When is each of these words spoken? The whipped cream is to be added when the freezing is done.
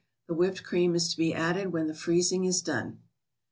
The 0.27 0.33
whipped 0.33 0.63
cream 0.63 0.95
is 0.95 1.11
to 1.11 1.15
be 1.17 1.31
added 1.31 1.71
when 1.71 1.85
the 1.85 1.93
freezing 1.93 2.43
is 2.45 2.63
done. 2.63 3.01